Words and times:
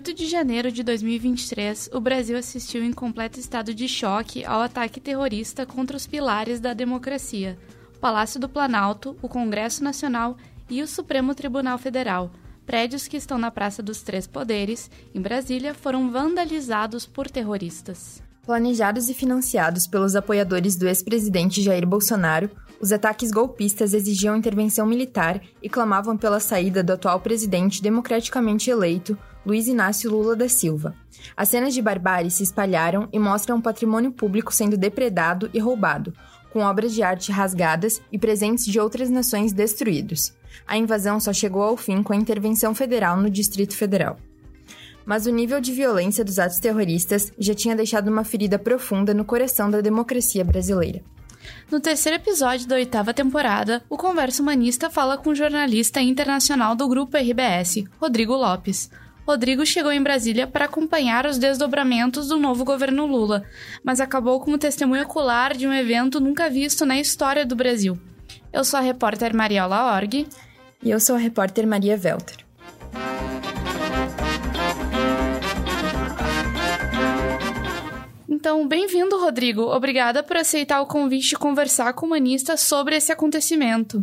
8 0.00 0.14
de 0.14 0.26
janeiro 0.28 0.72
de 0.72 0.82
2023, 0.82 1.90
o 1.92 2.00
Brasil 2.00 2.34
assistiu 2.34 2.82
em 2.82 2.90
completo 2.90 3.38
estado 3.38 3.74
de 3.74 3.86
choque 3.86 4.42
ao 4.46 4.62
ataque 4.62 4.98
terrorista 4.98 5.66
contra 5.66 5.94
os 5.94 6.06
pilares 6.06 6.58
da 6.58 6.72
democracia: 6.72 7.58
o 7.94 7.98
Palácio 7.98 8.40
do 8.40 8.48
Planalto, 8.48 9.14
o 9.20 9.28
Congresso 9.28 9.84
Nacional 9.84 10.38
e 10.70 10.80
o 10.80 10.86
Supremo 10.86 11.34
Tribunal 11.34 11.76
Federal. 11.76 12.30
Prédios 12.64 13.06
que 13.06 13.18
estão 13.18 13.36
na 13.36 13.50
Praça 13.50 13.82
dos 13.82 14.00
Três 14.00 14.26
Poderes, 14.26 14.90
em 15.14 15.20
Brasília, 15.20 15.74
foram 15.74 16.10
vandalizados 16.10 17.04
por 17.04 17.28
terroristas. 17.28 18.22
Planejados 18.46 19.10
e 19.10 19.14
financiados 19.14 19.86
pelos 19.86 20.16
apoiadores 20.16 20.76
do 20.76 20.88
ex-presidente 20.88 21.60
Jair 21.60 21.86
Bolsonaro, 21.86 22.50
os 22.80 22.90
ataques 22.90 23.30
golpistas 23.30 23.92
exigiam 23.92 24.34
intervenção 24.34 24.86
militar 24.86 25.42
e 25.62 25.68
clamavam 25.68 26.16
pela 26.16 26.40
saída 26.40 26.82
do 26.82 26.94
atual 26.94 27.20
presidente 27.20 27.82
democraticamente 27.82 28.70
eleito, 28.70 29.18
Luiz 29.44 29.68
Inácio 29.68 30.10
Lula 30.10 30.36
da 30.36 30.48
Silva. 30.48 30.94
As 31.36 31.48
cenas 31.48 31.74
de 31.74 31.82
barbárie 31.82 32.30
se 32.30 32.42
espalharam 32.42 33.08
e 33.12 33.18
mostram 33.18 33.56
um 33.56 33.60
patrimônio 33.60 34.12
público 34.12 34.52
sendo 34.52 34.76
depredado 34.76 35.50
e 35.52 35.58
roubado, 35.58 36.12
com 36.52 36.60
obras 36.60 36.92
de 36.92 37.02
arte 37.02 37.32
rasgadas 37.32 38.00
e 38.10 38.18
presentes 38.18 38.64
de 38.64 38.78
outras 38.80 39.08
nações 39.10 39.52
destruídos. 39.52 40.34
A 40.66 40.76
invasão 40.76 41.20
só 41.20 41.32
chegou 41.32 41.62
ao 41.62 41.76
fim 41.76 42.02
com 42.02 42.12
a 42.12 42.16
intervenção 42.16 42.74
federal 42.74 43.16
no 43.16 43.30
Distrito 43.30 43.76
Federal 43.76 44.16
mas 45.04 45.26
o 45.26 45.30
nível 45.30 45.60
de 45.60 45.72
violência 45.72 46.24
dos 46.24 46.38
atos 46.38 46.60
terroristas 46.60 47.32
já 47.36 47.52
tinha 47.52 47.74
deixado 47.74 48.08
uma 48.08 48.22
ferida 48.22 48.58
profunda 48.58 49.12
no 49.12 49.24
coração 49.24 49.68
da 49.68 49.80
democracia 49.80 50.44
brasileira. 50.44 51.02
No 51.70 51.80
terceiro 51.80 52.16
episódio 52.16 52.68
da 52.68 52.76
oitava 52.76 53.14
temporada, 53.14 53.82
o 53.88 53.96
Conversa 53.96 54.42
Humanista 54.42 54.90
fala 54.90 55.16
com 55.16 55.30
o 55.30 55.34
jornalista 55.34 56.00
internacional 56.00 56.76
do 56.76 56.86
grupo 56.86 57.16
RBS, 57.16 57.84
Rodrigo 57.98 58.34
Lopes. 58.34 58.90
Rodrigo 59.26 59.64
chegou 59.64 59.92
em 59.92 60.02
Brasília 60.02 60.46
para 60.46 60.64
acompanhar 60.64 61.26
os 61.26 61.38
desdobramentos 61.38 62.28
do 62.28 62.38
novo 62.38 62.64
governo 62.64 63.06
Lula, 63.06 63.44
mas 63.84 64.00
acabou 64.00 64.40
como 64.40 64.58
testemunha 64.58 65.02
ocular 65.02 65.56
de 65.56 65.66
um 65.66 65.72
evento 65.72 66.20
nunca 66.20 66.50
visto 66.50 66.84
na 66.84 66.98
história 66.98 67.46
do 67.46 67.54
Brasil. 67.54 67.98
Eu 68.52 68.64
sou 68.64 68.78
a 68.78 68.82
repórter 68.82 69.34
Mariola 69.34 69.94
Org. 69.94 70.26
E 70.82 70.90
eu 70.90 70.98
sou 70.98 71.16
a 71.16 71.18
repórter 71.18 71.66
Maria 71.66 72.00
Welter. 72.02 72.38
Então, 78.26 78.66
bem-vindo, 78.66 79.20
Rodrigo. 79.20 79.60
Obrigada 79.62 80.22
por 80.22 80.38
aceitar 80.38 80.80
o 80.80 80.86
convite 80.86 81.28
de 81.28 81.36
conversar 81.36 81.92
com 81.92 82.06
o 82.06 82.08
Humanista 82.08 82.56
sobre 82.56 82.96
esse 82.96 83.12
acontecimento. 83.12 84.02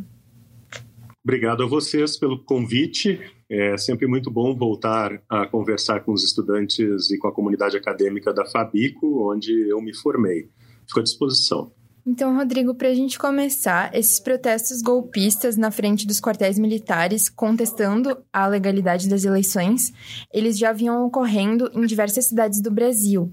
Obrigado 1.25 1.63
a 1.63 1.67
vocês 1.67 2.15
pelo 2.15 2.43
convite. 2.43 3.19
É 3.49 3.77
sempre 3.77 4.07
muito 4.07 4.29
bom 4.29 4.55
voltar 4.55 5.21
a 5.29 5.45
conversar 5.45 6.01
com 6.01 6.11
os 6.11 6.23
estudantes 6.23 7.09
e 7.11 7.17
com 7.17 7.27
a 7.27 7.33
comunidade 7.33 7.77
acadêmica 7.77 8.33
da 8.33 8.45
Fabico, 8.45 9.31
onde 9.31 9.69
eu 9.69 9.81
me 9.81 9.95
formei. 9.95 10.49
Fico 10.85 10.99
à 10.99 11.03
disposição. 11.03 11.71
Então, 12.05 12.37
Rodrigo, 12.37 12.73
para 12.73 12.87
a 12.87 12.93
gente 12.93 13.19
começar, 13.19 13.93
esses 13.93 14.17
protestos 14.17 14.81
golpistas 14.81 15.57
na 15.57 15.69
frente 15.71 16.07
dos 16.07 16.21
quartéis 16.21 16.57
militares 16.57 17.27
contestando 17.27 18.17
a 18.31 18.47
legalidade 18.47 19.09
das 19.09 19.25
eleições, 19.25 19.91
eles 20.33 20.57
já 20.57 20.71
vinham 20.71 21.05
ocorrendo 21.05 21.69
em 21.73 21.85
diversas 21.85 22.25
cidades 22.25 22.61
do 22.61 22.71
Brasil. 22.71 23.29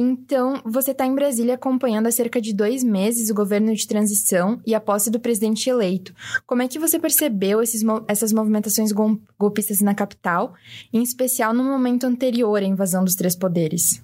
Então, 0.00 0.62
você 0.64 0.92
está 0.92 1.04
em 1.04 1.14
Brasília 1.14 1.54
acompanhando 1.54 2.06
há 2.06 2.12
cerca 2.12 2.40
de 2.40 2.54
dois 2.54 2.84
meses 2.84 3.30
o 3.30 3.34
governo 3.34 3.74
de 3.74 3.84
transição 3.84 4.62
e 4.64 4.72
a 4.72 4.78
posse 4.78 5.10
do 5.10 5.18
presidente 5.18 5.68
eleito. 5.68 6.14
Como 6.46 6.62
é 6.62 6.68
que 6.68 6.78
você 6.78 7.00
percebeu 7.00 7.60
esses, 7.60 7.82
essas 8.06 8.32
movimentações 8.32 8.92
golpistas 9.36 9.80
na 9.80 9.96
capital, 9.96 10.54
em 10.92 11.02
especial 11.02 11.52
no 11.52 11.64
momento 11.64 12.04
anterior 12.04 12.62
à 12.62 12.64
invasão 12.64 13.02
dos 13.02 13.16
três 13.16 13.34
poderes? 13.34 14.00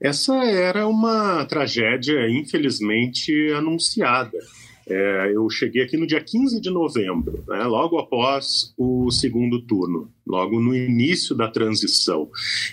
Essa 0.00 0.32
era 0.44 0.86
uma 0.86 1.44
tragédia, 1.46 2.30
infelizmente, 2.30 3.32
anunciada. 3.56 4.38
É, 4.88 5.32
eu 5.34 5.48
cheguei 5.50 5.82
aqui 5.82 5.96
no 5.96 6.06
dia 6.06 6.20
15 6.20 6.60
de 6.60 6.70
novembro, 6.70 7.44
né, 7.46 7.62
logo 7.64 7.98
após 7.98 8.72
o 8.76 9.10
segundo 9.10 9.60
turno, 9.60 10.10
logo 10.26 10.58
no 10.60 10.74
início 10.74 11.36
da 11.36 11.48
transição. 11.48 12.30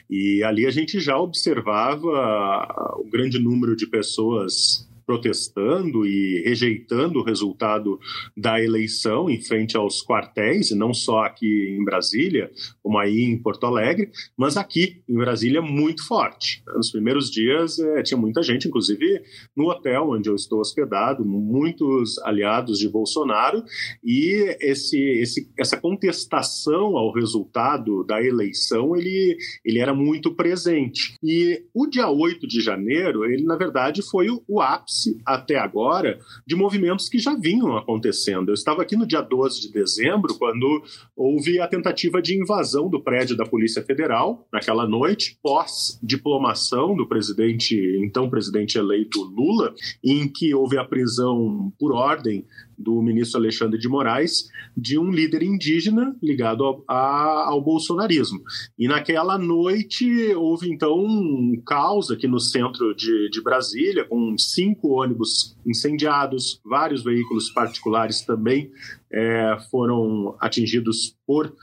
E 0.09 0.41
ali 0.43 0.65
a 0.65 0.71
gente 0.71 0.99
já 0.99 1.17
observava 1.17 2.95
o 2.97 3.09
grande 3.09 3.37
número 3.37 3.75
de 3.75 3.85
pessoas 3.85 4.87
protestando 5.05 6.05
e 6.05 6.43
rejeitando 6.45 7.19
o 7.19 7.23
resultado 7.23 7.99
da 8.35 8.61
eleição 8.61 9.29
em 9.29 9.39
frente 9.39 9.77
aos 9.77 10.03
quartéis, 10.03 10.71
e 10.71 10.75
não 10.75 10.93
só 10.93 11.23
aqui 11.23 11.77
em 11.79 11.83
Brasília, 11.83 12.51
como 12.81 12.97
aí 12.97 13.21
em 13.21 13.37
Porto 13.37 13.65
Alegre, 13.65 14.09
mas 14.37 14.57
aqui 14.57 15.01
em 15.07 15.15
Brasília 15.15 15.61
muito 15.61 16.05
forte. 16.05 16.63
Nos 16.75 16.91
primeiros 16.91 17.29
dias 17.29 17.79
é, 17.79 18.01
tinha 18.03 18.17
muita 18.17 18.41
gente, 18.41 18.67
inclusive 18.67 19.21
no 19.55 19.69
hotel 19.69 20.09
onde 20.09 20.29
eu 20.29 20.35
estou 20.35 20.59
hospedado, 20.59 21.23
muitos 21.23 22.17
aliados 22.19 22.79
de 22.79 22.89
Bolsonaro, 22.89 23.63
e 24.03 24.55
esse, 24.59 24.99
esse, 24.99 25.49
essa 25.57 25.77
contestação 25.77 26.97
ao 26.97 27.13
resultado 27.13 28.03
da 28.03 28.21
eleição 28.21 28.95
ele, 28.95 29.37
ele 29.63 29.79
era 29.79 29.93
muito 29.93 30.33
presente. 30.33 31.15
E 31.23 31.63
o 31.73 31.87
dia 31.87 32.09
8 32.09 32.47
de 32.47 32.61
janeiro, 32.61 33.25
ele 33.25 33.43
na 33.43 33.55
verdade 33.55 34.01
foi 34.01 34.29
o, 34.29 34.43
o 34.47 34.61
ápice 34.61 34.94
ápice 34.95 35.19
até 35.25 35.57
agora 35.57 36.17
de 36.47 36.55
movimentos 36.55 37.09
que 37.09 37.19
já 37.19 37.35
vinham 37.35 37.75
acontecendo. 37.77 38.49
Eu 38.49 38.53
estava 38.53 38.81
aqui 38.81 38.95
no 38.95 39.05
dia 39.05 39.21
12 39.21 39.61
de 39.61 39.71
dezembro, 39.71 40.35
quando 40.35 40.83
houve 41.15 41.59
a 41.59 41.67
tentativa 41.67 42.21
de 42.21 42.39
invasão 42.39 42.89
do 42.89 43.01
prédio 43.01 43.35
da 43.35 43.45
Polícia 43.45 43.83
Federal, 43.83 44.47
naquela 44.51 44.87
noite, 44.87 45.37
pós-diplomação 45.43 46.95
do 46.95 47.07
presidente, 47.07 47.75
então 48.01 48.29
presidente 48.29 48.77
eleito 48.77 49.23
Lula, 49.23 49.73
em 50.03 50.27
que 50.27 50.53
houve 50.53 50.77
a 50.77 50.85
prisão 50.85 51.71
por 51.77 51.93
ordem 51.93 52.45
do 52.77 53.01
ministro 53.01 53.39
Alexandre 53.39 53.79
de 53.79 53.87
Moraes 53.87 54.49
de 54.75 54.99
um 54.99 55.09
líder 55.09 55.43
indígena 55.43 56.15
ligado 56.21 56.63
ao, 56.63 56.83
a, 56.87 57.49
ao 57.49 57.61
bolsonarismo. 57.61 58.41
E 58.77 58.87
naquela 58.87 59.37
noite 59.37 60.33
houve 60.35 60.69
então 60.69 60.97
um 60.97 61.61
caos 61.65 62.11
aqui 62.11 62.27
no 62.27 62.39
centro 62.39 62.93
de, 62.93 63.29
de 63.29 63.41
Brasília, 63.41 64.05
com 64.05 64.37
cinco 64.37 64.84
ônibus 64.91 65.57
incendiados, 65.65 66.59
vários 66.63 67.03
veículos 67.03 67.49
particulares 67.49 68.21
também 68.21 68.71
é, 69.11 69.57
foram 69.69 70.35
atingidos 70.39 71.15
por 71.25 71.53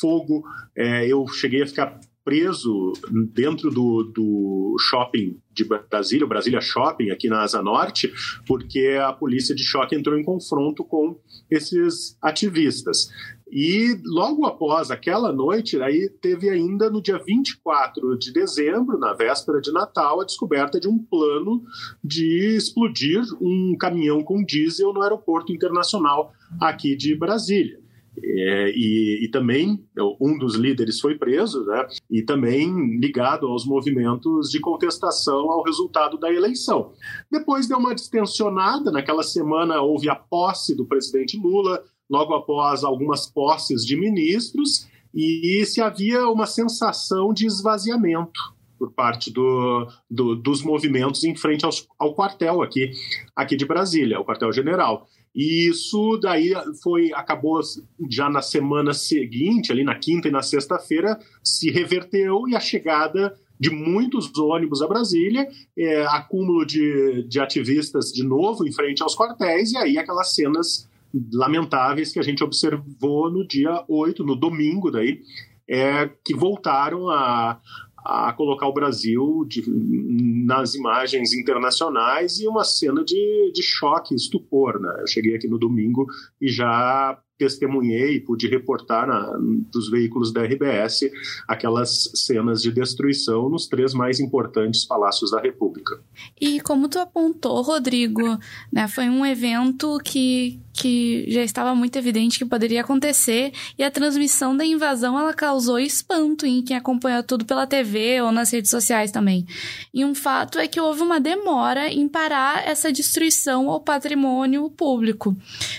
fogo. 0.00 0.44
É, 0.76 1.06
eu 1.06 1.26
cheguei 1.28 1.62
a 1.62 1.66
ficar 1.66 2.00
preso 2.24 2.92
dentro 3.32 3.70
do, 3.70 4.04
do 4.04 4.76
shopping 4.78 5.38
de 5.52 5.64
Brasília, 5.64 6.24
o 6.24 6.28
Brasília 6.28 6.60
Shopping, 6.60 7.10
aqui 7.10 7.28
na 7.28 7.42
Asa 7.42 7.62
Norte, 7.62 8.12
porque 8.46 8.98
a 9.00 9.12
polícia 9.12 9.54
de 9.54 9.64
choque 9.64 9.94
entrou 9.94 10.18
em 10.18 10.24
confronto 10.24 10.84
com 10.84 11.18
esses 11.50 12.16
ativistas. 12.22 13.10
E 13.54 14.00
logo 14.06 14.46
após 14.46 14.90
aquela 14.90 15.30
noite, 15.30 15.80
aí 15.82 16.08
teve 16.08 16.48
ainda 16.48 16.88
no 16.88 17.02
dia 17.02 17.18
24 17.18 18.18
de 18.18 18.32
dezembro, 18.32 18.98
na 18.98 19.12
véspera 19.12 19.60
de 19.60 19.70
Natal, 19.70 20.22
a 20.22 20.24
descoberta 20.24 20.80
de 20.80 20.88
um 20.88 20.98
plano 20.98 21.62
de 22.02 22.56
explodir 22.56 23.20
um 23.42 23.76
caminhão 23.78 24.22
com 24.22 24.42
diesel 24.42 24.94
no 24.94 25.02
aeroporto 25.02 25.52
internacional 25.52 26.32
aqui 26.58 26.96
de 26.96 27.14
Brasília. 27.14 27.78
É, 28.24 28.72
e, 28.74 29.24
e, 29.24 29.28
também 29.30 29.82
um 30.20 30.36
dos 30.36 30.54
líderes 30.54 31.00
foi 31.00 31.16
preso, 31.16 31.64
né, 31.64 31.86
e 32.10 32.22
também 32.22 32.98
ligado 32.98 33.46
aos 33.46 33.64
movimentos 33.64 34.50
de 34.50 34.60
contestação 34.60 35.50
ao 35.50 35.62
resultado 35.62 36.18
da 36.18 36.30
eleição. 36.30 36.92
Depois 37.30 37.66
deu 37.66 37.78
uma 37.78 37.94
distensionada, 37.94 38.90
naquela 38.90 39.22
semana 39.22 39.80
houve 39.80 40.10
a 40.10 40.14
posse 40.14 40.76
do 40.76 40.84
presidente 40.84 41.38
Lula, 41.38 41.82
logo 42.12 42.34
após 42.34 42.84
algumas 42.84 43.26
posses 43.26 43.86
de 43.86 43.96
ministros, 43.96 44.86
e 45.14 45.64
se 45.64 45.80
havia 45.80 46.28
uma 46.28 46.46
sensação 46.46 47.32
de 47.32 47.46
esvaziamento 47.46 48.38
por 48.78 48.92
parte 48.92 49.30
do, 49.30 49.88
do, 50.10 50.34
dos 50.34 50.62
movimentos 50.62 51.24
em 51.24 51.34
frente 51.34 51.64
aos, 51.64 51.88
ao 51.98 52.14
quartel 52.14 52.60
aqui, 52.60 52.90
aqui 53.34 53.56
de 53.56 53.64
Brasília, 53.64 54.20
o 54.20 54.24
quartel-general. 54.24 55.06
E 55.34 55.70
isso 55.70 56.18
daí 56.20 56.52
foi 56.82 57.10
acabou 57.14 57.60
já 58.10 58.28
na 58.28 58.42
semana 58.42 58.92
seguinte, 58.92 59.72
ali 59.72 59.82
na 59.82 59.94
quinta 59.94 60.28
e 60.28 60.30
na 60.30 60.42
sexta-feira, 60.42 61.18
se 61.42 61.70
reverteu 61.70 62.46
e 62.46 62.54
a 62.54 62.60
chegada 62.60 63.34
de 63.58 63.70
muitos 63.70 64.36
ônibus 64.36 64.82
a 64.82 64.88
Brasília, 64.88 65.48
é, 65.78 66.04
acúmulo 66.06 66.66
de, 66.66 67.22
de 67.22 67.40
ativistas 67.40 68.12
de 68.12 68.24
novo 68.24 68.66
em 68.66 68.72
frente 68.72 69.02
aos 69.02 69.16
quartéis, 69.16 69.72
e 69.72 69.78
aí 69.78 69.96
aquelas 69.96 70.34
cenas 70.34 70.90
lamentáveis 71.32 72.12
que 72.12 72.18
a 72.18 72.22
gente 72.22 72.42
observou 72.42 73.30
no 73.30 73.46
dia 73.46 73.84
8, 73.88 74.24
no 74.24 74.36
domingo 74.36 74.90
daí, 74.90 75.20
é, 75.68 76.10
que 76.24 76.34
voltaram 76.34 77.08
a, 77.08 77.60
a 78.04 78.32
colocar 78.32 78.66
o 78.66 78.72
Brasil 78.72 79.44
de, 79.46 79.62
nas 80.44 80.74
imagens 80.74 81.32
internacionais 81.32 82.40
e 82.40 82.48
uma 82.48 82.64
cena 82.64 83.04
de, 83.04 83.52
de 83.54 83.62
choque, 83.62 84.14
estupor. 84.14 84.80
Né? 84.80 84.96
Eu 85.00 85.06
cheguei 85.06 85.36
aqui 85.36 85.48
no 85.48 85.58
domingo 85.58 86.06
e 86.40 86.48
já 86.48 87.18
testemunhei, 87.42 88.20
pude 88.20 88.46
reportar 88.46 89.08
na, 89.08 89.36
dos 89.72 89.90
veículos 89.90 90.32
da 90.32 90.44
RBS 90.44 91.10
aquelas 91.48 92.08
cenas 92.14 92.62
de 92.62 92.70
destruição 92.70 93.48
nos 93.48 93.66
três 93.66 93.92
mais 93.92 94.20
importantes 94.20 94.84
palácios 94.84 95.32
da 95.32 95.40
República. 95.40 96.00
E 96.40 96.60
como 96.60 96.88
tu 96.88 97.00
apontou, 97.00 97.60
Rodrigo, 97.62 98.38
né, 98.72 98.86
foi 98.86 99.08
um 99.08 99.26
evento 99.26 99.98
que, 100.04 100.60
que 100.72 101.24
já 101.28 101.42
estava 101.42 101.74
muito 101.74 101.96
evidente 101.96 102.38
que 102.38 102.44
poderia 102.44 102.82
acontecer 102.82 103.52
e 103.76 103.82
a 103.82 103.90
transmissão 103.90 104.56
da 104.56 104.64
invasão 104.64 105.18
ela 105.18 105.34
causou 105.34 105.80
espanto 105.80 106.46
em 106.46 106.62
quem 106.62 106.76
acompanhou 106.76 107.24
tudo 107.24 107.44
pela 107.44 107.66
TV 107.66 108.22
ou 108.22 108.30
nas 108.30 108.52
redes 108.52 108.70
sociais 108.70 109.10
também. 109.10 109.44
E 109.92 110.04
um 110.04 110.14
fato 110.14 110.60
é 110.60 110.68
que 110.68 110.80
houve 110.80 111.02
uma 111.02 111.18
demora 111.18 111.88
em 111.88 112.06
parar 112.08 112.64
essa 112.66 112.92
destruição 112.92 113.68
ao 113.68 113.80
patrimônio 113.80 114.70
público. 114.70 115.36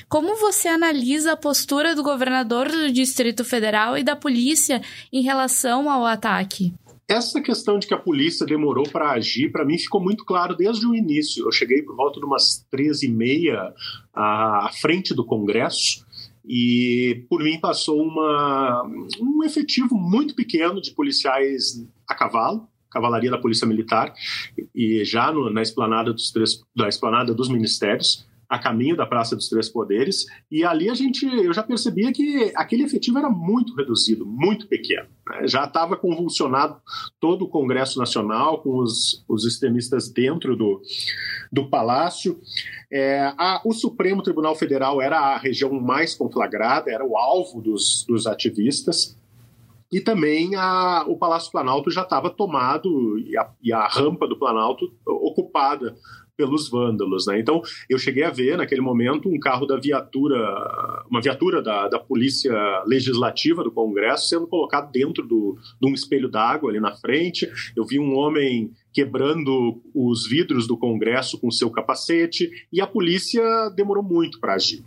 Como 0.10 0.36
você 0.36 0.68
analisa 0.68 1.33
a 1.33 1.38
postura 1.53 1.95
do 1.95 2.01
governador 2.01 2.67
do 2.67 2.91
Distrito 2.91 3.45
Federal 3.45 3.95
e 3.95 4.03
da 4.03 4.15
polícia 4.15 4.81
em 5.11 5.21
relação 5.21 5.88
ao 5.88 6.03
ataque? 6.03 6.73
Essa 7.07 7.39
questão 7.39 7.77
de 7.77 7.85
que 7.85 7.94
a 7.94 7.97
polícia 7.97 8.44
demorou 8.44 8.89
para 8.89 9.11
agir, 9.11 9.51
para 9.51 9.63
mim 9.63 9.77
ficou 9.77 10.01
muito 10.01 10.25
claro 10.25 10.55
desde 10.55 10.88
o 10.88 10.95
início. 10.95 11.45
Eu 11.45 11.51
cheguei 11.51 11.83
por 11.83 11.95
volta 11.95 12.19
de 12.19 12.25
umas 12.25 12.65
13 12.71 13.05
e 13.05 13.11
meia 13.11 13.71
à 14.11 14.71
frente 14.81 15.13
do 15.13 15.23
Congresso 15.23 16.03
e 16.44 17.23
por 17.29 17.44
mim 17.44 17.59
passou 17.59 18.01
uma, 18.01 18.83
um 19.21 19.44
efetivo 19.44 19.94
muito 19.94 20.33
pequeno 20.33 20.81
de 20.81 20.89
policiais 20.89 21.85
a 22.07 22.15
cavalo, 22.15 22.67
cavalaria 22.89 23.29
da 23.29 23.38
Polícia 23.38 23.67
Militar, 23.67 24.11
e 24.73 25.05
já 25.05 25.31
no, 25.31 25.51
na 25.51 25.61
esplanada 25.61 26.11
dos 26.11 26.33
da 26.75 26.89
esplanada 26.89 27.31
dos 27.31 27.47
ministérios 27.47 28.25
a 28.53 28.59
caminho 28.59 28.95
da 28.95 29.07
Praça 29.07 29.35
dos 29.35 29.50
Três 29.50 29.67
Poderes, 29.67 30.27
e 30.51 30.63
ali 30.63 30.88
a 30.88 30.94
gente, 30.94 31.25
eu 31.25 31.51
já 31.51 31.63
percebia 31.63 32.13
que 32.13 32.53
aquele 32.55 32.83
efetivo 32.83 33.17
era 33.17 33.27
muito 33.27 33.73
reduzido, 33.73 34.27
muito 34.27 34.67
pequeno. 34.67 35.07
Né? 35.27 35.47
Já 35.47 35.63
estava 35.63 35.97
convulsionado 35.97 36.79
todo 37.19 37.45
o 37.45 37.50
Congresso 37.50 37.97
Nacional, 37.97 38.61
com 38.61 38.77
os, 38.77 39.25
os 39.27 39.44
extremistas 39.44 40.07
dentro 40.07 40.55
do, 40.55 40.83
do 41.51 41.67
palácio. 41.67 42.39
É, 42.91 43.33
a, 43.39 43.59
o 43.65 43.73
Supremo 43.73 44.21
Tribunal 44.21 44.55
Federal 44.55 45.01
era 45.01 45.17
a 45.17 45.38
região 45.39 45.73
mais 45.81 46.13
conflagrada, 46.13 46.91
era 46.91 47.03
o 47.03 47.17
alvo 47.17 47.59
dos, 47.59 48.05
dos 48.07 48.27
ativistas. 48.27 49.17
E 49.91 50.00
também 50.00 50.55
a, 50.55 51.05
o 51.07 51.17
Palácio 51.17 51.51
Planalto 51.51 51.89
já 51.89 52.03
estava 52.03 52.29
tomado 52.29 53.17
e 53.17 53.35
a, 53.35 53.50
e 53.63 53.73
a 53.73 53.88
rampa 53.88 54.27
do 54.27 54.38
Planalto 54.38 54.91
ocupada 55.05 55.95
pelos 56.35 56.69
vândalos. 56.69 57.27
Né? 57.27 57.39
Então, 57.39 57.62
eu 57.89 57.97
cheguei 57.97 58.24
a 58.24 58.30
ver 58.30 58.57
naquele 58.57 58.81
momento 58.81 59.30
um 59.30 59.39
carro 59.39 59.65
da 59.65 59.77
viatura, 59.77 60.38
uma 61.09 61.21
viatura 61.21 61.62
da, 61.62 61.88
da 61.88 62.00
Polícia 62.00 62.53
Legislativa 62.85 63.63
do 63.63 63.71
Congresso 63.71 64.30
sendo 64.30 64.47
colocado 64.47 64.91
dentro 64.91 65.25
do, 65.25 65.57
de 65.81 65.88
um 65.88 65.94
espelho 65.94 66.30
d'água 66.30 66.69
ali 66.69 66.80
na 66.80 66.95
frente. 66.95 67.50
Eu 67.75 67.85
vi 67.85 68.00
um 68.00 68.15
homem 68.15 68.71
quebrando 68.91 69.81
os 69.94 70.27
vidros 70.27 70.68
do 70.68 70.77
Congresso 70.77 71.39
com 71.39 71.50
seu 71.50 71.69
capacete 71.69 72.50
e 72.71 72.79
a 72.79 72.88
polícia 72.88 73.44
demorou 73.75 74.03
muito 74.03 74.39
para 74.39 74.53
agir. 74.53 74.83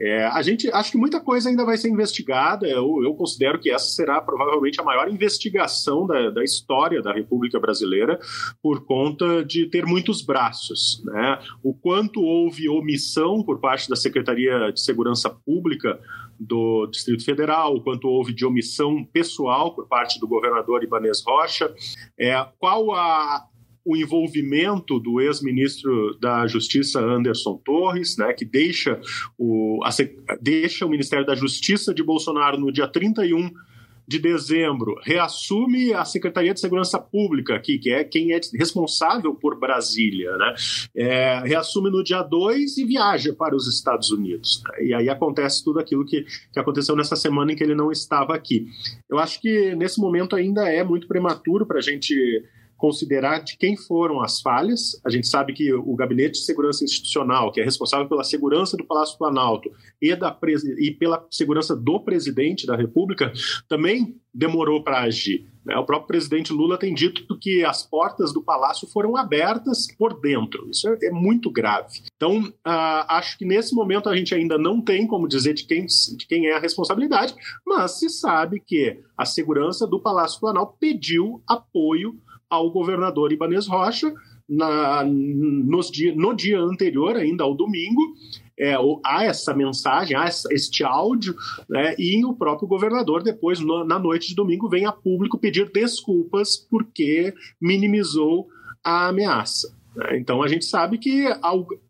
É, 0.00 0.24
a 0.24 0.40
gente 0.40 0.72
acho 0.72 0.92
que 0.92 0.96
muita 0.96 1.20
coisa 1.20 1.50
ainda 1.50 1.64
vai 1.64 1.76
ser 1.76 1.90
investigada. 1.90 2.66
Eu, 2.66 3.02
eu, 3.04 3.14
considero 3.14 3.60
que 3.60 3.70
essa 3.70 3.86
será 3.86 4.18
provavelmente 4.20 4.80
a 4.80 4.84
maior 4.84 5.10
investigação 5.10 6.06
da, 6.06 6.30
da, 6.30 6.42
história 6.42 7.02
da 7.02 7.12
República 7.12 7.60
Brasileira, 7.60 8.18
por 8.62 8.86
conta 8.86 9.44
de 9.44 9.66
ter 9.66 9.84
muitos 9.84 10.22
braços. 10.22 11.02
Né? 11.04 11.38
O 11.62 11.74
quanto 11.74 12.22
houve 12.22 12.66
omissão 12.68 13.42
por 13.42 13.60
parte 13.60 13.90
da 13.90 13.96
Secretaria 13.96 14.72
de 14.72 14.80
Segurança 14.80 15.28
Pública 15.28 16.00
do 16.38 16.86
Distrito 16.86 17.22
Federal, 17.22 17.76
o 17.76 17.82
quanto 17.82 18.08
houve 18.08 18.32
de 18.32 18.46
omissão 18.46 19.04
pessoal 19.04 19.74
por 19.74 19.86
parte 19.86 20.18
do 20.18 20.26
governador 20.26 20.82
Ibanez 20.82 21.22
Rocha, 21.22 21.70
é, 22.18 22.42
qual 22.58 22.94
a, 22.94 23.44
o 23.90 23.96
envolvimento 23.96 25.00
do 25.00 25.20
ex-ministro 25.20 26.16
da 26.20 26.46
Justiça 26.46 27.00
Anderson 27.00 27.60
Torres, 27.64 28.16
né, 28.16 28.32
que 28.32 28.44
deixa 28.44 29.00
o, 29.36 29.80
a, 29.82 29.90
deixa 30.40 30.86
o 30.86 30.88
Ministério 30.88 31.26
da 31.26 31.34
Justiça 31.34 31.92
de 31.92 32.02
Bolsonaro 32.02 32.58
no 32.58 32.70
dia 32.70 32.86
31 32.86 33.50
de 34.06 34.18
dezembro, 34.18 34.96
reassume 35.02 35.92
a 35.92 36.04
Secretaria 36.04 36.52
de 36.52 36.58
Segurança 36.58 36.98
Pública 36.98 37.54
aqui, 37.54 37.78
que 37.78 37.92
é 37.92 38.02
quem 38.02 38.32
é 38.32 38.40
responsável 38.58 39.34
por 39.36 39.58
Brasília, 39.58 40.36
né? 40.36 40.54
É, 40.96 41.40
reassume 41.44 41.90
no 41.90 42.02
dia 42.02 42.20
2 42.20 42.78
e 42.78 42.84
viaja 42.84 43.32
para 43.32 43.54
os 43.54 43.68
Estados 43.68 44.10
Unidos. 44.10 44.64
Né? 44.64 44.86
E 44.86 44.94
aí 44.94 45.08
acontece 45.08 45.62
tudo 45.62 45.78
aquilo 45.78 46.04
que, 46.04 46.26
que 46.52 46.58
aconteceu 46.58 46.96
nessa 46.96 47.14
semana 47.14 47.52
em 47.52 47.56
que 47.56 47.62
ele 47.62 47.74
não 47.74 47.92
estava 47.92 48.34
aqui. 48.34 48.66
Eu 49.08 49.20
acho 49.20 49.40
que 49.40 49.76
nesse 49.76 50.00
momento 50.00 50.34
ainda 50.34 50.68
é 50.68 50.82
muito 50.82 51.06
prematuro 51.06 51.64
para 51.64 51.78
a 51.78 51.82
gente 51.82 52.44
considerar 52.80 53.44
de 53.44 53.58
quem 53.58 53.76
foram 53.76 54.22
as 54.22 54.40
falhas. 54.40 54.98
A 55.04 55.10
gente 55.10 55.28
sabe 55.28 55.52
que 55.52 55.72
o 55.72 55.94
Gabinete 55.94 56.32
de 56.32 56.44
Segurança 56.46 56.82
Institucional, 56.82 57.52
que 57.52 57.60
é 57.60 57.64
responsável 57.64 58.08
pela 58.08 58.24
segurança 58.24 58.76
do 58.76 58.86
Palácio 58.86 59.18
Planalto 59.18 59.70
e, 60.00 60.16
da, 60.16 60.36
e 60.78 60.90
pela 60.90 61.24
segurança 61.30 61.76
do 61.76 62.00
presidente 62.00 62.66
da 62.66 62.74
República, 62.74 63.30
também 63.68 64.16
demorou 64.32 64.82
para 64.82 65.02
agir. 65.02 65.46
Né? 65.64 65.76
O 65.76 65.84
próprio 65.84 66.06
presidente 66.08 66.52
Lula 66.52 66.78
tem 66.78 66.94
dito 66.94 67.38
que 67.38 67.64
as 67.64 67.82
portas 67.82 68.32
do 68.32 68.42
palácio 68.42 68.88
foram 68.88 69.16
abertas 69.16 69.86
por 69.98 70.18
dentro. 70.18 70.70
Isso 70.70 70.88
é, 70.88 70.96
é 71.02 71.10
muito 71.10 71.50
grave. 71.50 72.00
Então, 72.16 72.40
uh, 72.40 73.04
acho 73.08 73.36
que 73.36 73.44
nesse 73.44 73.74
momento 73.74 74.08
a 74.08 74.16
gente 74.16 74.34
ainda 74.34 74.56
não 74.56 74.80
tem 74.80 75.06
como 75.06 75.28
dizer 75.28 75.52
de 75.52 75.64
quem, 75.64 75.84
de 75.84 76.26
quem 76.26 76.46
é 76.46 76.56
a 76.56 76.60
responsabilidade, 76.60 77.34
mas 77.66 77.98
se 77.98 78.08
sabe 78.08 78.62
que 78.64 78.98
a 79.18 79.26
segurança 79.26 79.86
do 79.86 80.00
Palácio 80.00 80.40
Planalto 80.40 80.76
pediu 80.80 81.42
apoio 81.46 82.18
ao 82.50 82.70
governador 82.70 83.32
Ibanez 83.32 83.66
Rocha 83.68 84.12
na, 84.50 85.04
nos 85.04 85.90
dia, 85.90 86.12
no 86.14 86.34
dia 86.34 86.58
anterior, 86.58 87.16
ainda 87.16 87.44
ao 87.44 87.54
domingo, 87.54 88.02
é, 88.58 88.74
há 89.06 89.24
essa 89.24 89.54
mensagem, 89.54 90.16
há 90.16 90.26
este 90.26 90.82
áudio, 90.82 91.34
né, 91.68 91.94
e 91.96 92.24
o 92.24 92.34
próprio 92.34 92.66
governador, 92.68 93.22
depois, 93.22 93.60
no, 93.60 93.84
na 93.84 93.98
noite 93.98 94.28
de 94.28 94.34
domingo, 94.34 94.68
vem 94.68 94.84
a 94.84 94.92
público 94.92 95.38
pedir 95.38 95.70
desculpas 95.70 96.56
porque 96.56 97.32
minimizou 97.60 98.48
a 98.84 99.08
ameaça. 99.08 99.72
Né? 99.94 100.18
Então 100.18 100.42
a 100.42 100.48
gente 100.48 100.64
sabe 100.64 100.98
que 100.98 101.26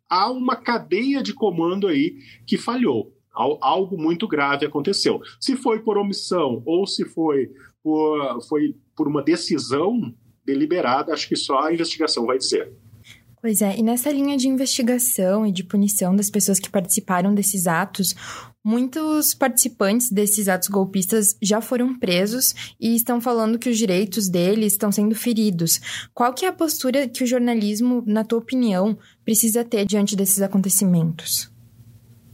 há 0.08 0.30
uma 0.30 0.54
cadeia 0.54 1.22
de 1.22 1.32
comando 1.32 1.88
aí 1.88 2.16
que 2.46 2.58
falhou. 2.58 3.12
Algo 3.32 3.96
muito 3.96 4.28
grave 4.28 4.66
aconteceu. 4.66 5.20
Se 5.40 5.56
foi 5.56 5.78
por 5.78 5.96
omissão 5.96 6.62
ou 6.66 6.86
se 6.86 7.04
foi 7.04 7.48
por, 7.82 8.42
foi 8.48 8.74
por 8.94 9.08
uma 9.08 9.22
decisão 9.22 10.14
deliberada, 10.52 11.12
acho 11.12 11.28
que 11.28 11.36
só 11.36 11.60
a 11.60 11.72
investigação 11.72 12.26
vai 12.26 12.38
dizer. 12.38 12.72
Pois 13.40 13.62
é, 13.62 13.78
e 13.78 13.82
nessa 13.82 14.12
linha 14.12 14.36
de 14.36 14.48
investigação 14.48 15.46
e 15.46 15.52
de 15.52 15.64
punição 15.64 16.14
das 16.14 16.28
pessoas 16.28 16.60
que 16.60 16.68
participaram 16.68 17.34
desses 17.34 17.66
atos, 17.66 18.14
muitos 18.62 19.32
participantes 19.32 20.10
desses 20.10 20.46
atos 20.46 20.68
golpistas 20.68 21.34
já 21.40 21.62
foram 21.62 21.98
presos 21.98 22.54
e 22.78 22.94
estão 22.94 23.18
falando 23.18 23.58
que 23.58 23.70
os 23.70 23.78
direitos 23.78 24.28
deles 24.28 24.74
estão 24.74 24.92
sendo 24.92 25.14
feridos. 25.14 25.80
Qual 26.12 26.34
que 26.34 26.44
é 26.44 26.48
a 26.48 26.52
postura 26.52 27.08
que 27.08 27.24
o 27.24 27.26
jornalismo, 27.26 28.04
na 28.06 28.24
tua 28.24 28.40
opinião, 28.40 28.98
precisa 29.24 29.64
ter 29.64 29.86
diante 29.86 30.14
desses 30.14 30.42
acontecimentos? 30.42 31.50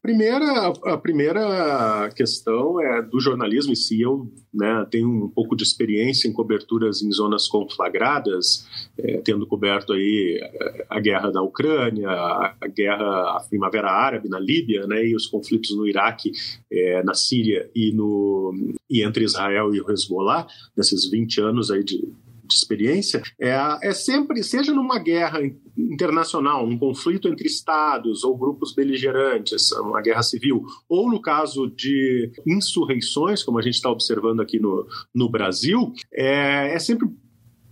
Primeira, 0.07 0.69
a 0.85 0.97
primeira 0.97 2.09
questão 2.15 2.81
é 2.81 3.03
do 3.03 3.19
jornalismo 3.19 3.73
em 3.73 3.75
si. 3.75 4.01
Eu 4.01 4.33
né, 4.55 4.87
tenho 4.89 5.09
um 5.09 5.29
pouco 5.29 5.57
de 5.57 5.65
experiência 5.65 6.29
em 6.29 6.33
coberturas 6.33 7.03
em 7.03 7.11
zonas 7.11 7.49
conflagradas, 7.49 8.65
é, 8.97 9.17
tendo 9.19 9.49
coberto 9.49 9.93
aí 9.93 10.39
é, 10.41 10.87
a 10.89 11.01
guerra 11.01 11.33
da 11.33 11.43
Ucrânia, 11.43 12.09
a 12.09 12.69
guerra, 12.69 13.37
a 13.37 13.45
Primavera 13.49 13.91
Árabe 13.91 14.29
na 14.29 14.39
Líbia, 14.39 14.87
né, 14.87 15.05
e 15.05 15.17
os 15.17 15.27
conflitos 15.27 15.77
no 15.77 15.85
Iraque, 15.85 16.31
é, 16.71 17.03
na 17.03 17.15
Síria 17.15 17.69
e, 17.75 17.91
no, 17.91 18.55
e 18.89 19.03
entre 19.03 19.25
Israel 19.25 19.75
e 19.75 19.81
o 19.81 19.91
Hezbollah, 19.91 20.47
nesses 20.77 21.11
20 21.11 21.41
anos 21.41 21.69
aí 21.69 21.83
de, 21.83 22.09
de 22.47 22.55
experiência, 22.55 23.23
é, 23.41 23.57
é 23.83 23.93
sempre, 23.93 24.43
seja 24.43 24.73
numa 24.73 24.99
guerra 24.99 25.41
internacional, 25.77 26.67
um 26.67 26.79
conflito 26.79 27.29
entre 27.29 27.47
estados 27.47 28.25
ou 28.25 28.37
grupos 28.37 28.75
beligerantes, 28.75 29.73
uma 29.73 30.01
guerra 30.01 30.23
civil, 30.23 30.65
ou 30.89 31.11
no 31.11 31.21
caso 31.21 31.69
de 31.69 32.31
insurreições, 32.47 33.43
como 33.43 33.59
a 33.59 33.63
gente 33.63 33.75
está 33.75 33.91
observando 33.91 34.41
aqui 34.41 34.59
no, 34.59 34.87
no 35.15 35.29
Brasil, 35.29 35.93
é, 36.13 36.75
é 36.75 36.79
sempre 36.79 37.09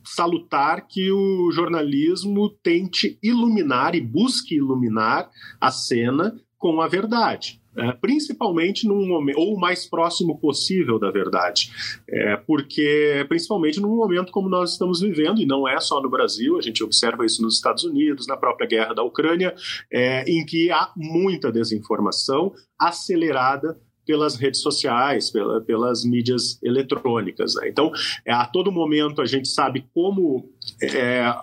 salutar 0.04 0.87
que 0.87 1.11
o 1.11 1.50
jornalismo 1.50 2.50
tente 2.62 3.19
iluminar 3.23 3.95
e 3.95 4.00
busque 4.00 4.57
iluminar 4.57 5.31
a 5.61 5.71
cena 5.71 6.38
com 6.59 6.81
a 6.81 6.88
verdade. 6.88 7.61
É, 7.76 7.93
principalmente 7.93 8.87
num 8.87 9.07
momento, 9.07 9.38
ou 9.38 9.54
o 9.54 9.61
mais 9.61 9.87
próximo 9.87 10.38
possível 10.38 10.99
da 10.99 11.11
verdade, 11.11 11.71
é, 12.09 12.37
porque 12.37 13.25
principalmente 13.28 13.81
num 13.81 13.97
momento 13.97 14.31
como 14.31 14.49
nós 14.49 14.73
estamos 14.73 15.00
vivendo, 15.00 15.40
e 15.40 15.47
não 15.47 15.66
é 15.66 15.81
só 15.81 16.00
no 16.00 16.09
Brasil, 16.09 16.57
a 16.57 16.62
gente 16.62 16.85
observa 16.85 17.26
isso 17.26 17.43
nos 17.43 17.57
Estados 17.57 17.85
Unidos, 17.85 18.26
na 18.26 18.37
própria 18.37 18.66
guerra 18.66 18.95
da 18.95 19.02
Ucrânia, 19.02 19.54
é, 19.93 20.23
em 20.31 20.45
que 20.45 20.71
há 20.71 20.90
muita 20.97 21.50
desinformação 21.50 22.52
acelerada 22.78 23.76
pelas 24.07 24.37
redes 24.37 24.61
sociais, 24.61 25.31
pela, 25.31 25.61
pelas 25.61 26.04
mídias 26.04 26.62
eletrônicas. 26.62 27.54
Né? 27.54 27.69
Então, 27.69 27.90
é, 28.25 28.33
a 28.33 28.47
todo 28.47 28.71
momento 28.71 29.21
a 29.23 29.26
gente 29.26 29.49
sabe 29.49 29.87
como 29.95 30.49
é, 30.83 31.35